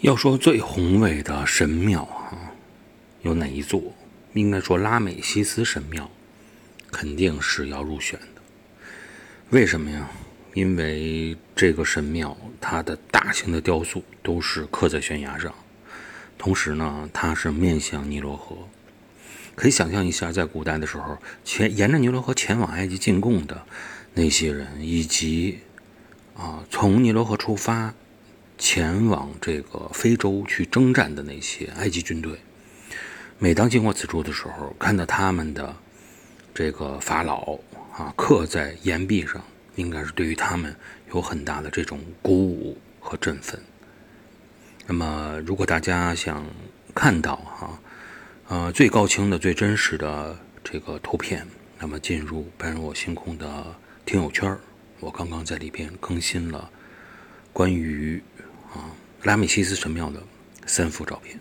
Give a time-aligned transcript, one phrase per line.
[0.00, 2.54] 要说最宏伟的神庙啊，
[3.22, 3.82] 有哪一座？
[4.32, 6.08] 应该说拉美西斯神庙，
[6.92, 8.40] 肯定是要入选的。
[9.50, 10.08] 为什么呀？
[10.54, 15.52] 因为这个神庙它的大型的雕塑都是刻在悬崖上，
[16.38, 18.56] 同时呢，它是面向尼罗河。
[19.56, 23.64] 可以想象一下，在古代的时候，前沿着尼罗河前往埃及进贡的
[24.14, 25.58] 那些人，以及
[26.36, 27.92] 啊从尼罗河出发。
[28.58, 32.38] 前往这个非洲去征战的那些埃及军队，
[33.38, 35.74] 每当经过此处的时候，看到他们的
[36.52, 37.56] 这个法老
[37.96, 39.42] 啊刻在岩壁上，
[39.76, 40.74] 应该是对于他们
[41.14, 43.60] 有很大的这种鼓舞和振奋。
[44.86, 46.44] 那么，如果大家想
[46.94, 47.78] 看到哈
[48.48, 51.46] 呃最高清的、最真实的这个图片，
[51.78, 54.56] 那么进入般若星空的听友圈
[54.98, 56.68] 我刚刚在里边更新了
[57.58, 58.22] 关于。
[58.72, 58.86] 啊，
[59.24, 60.22] 拉美西斯神庙的
[60.64, 61.40] 三幅照片。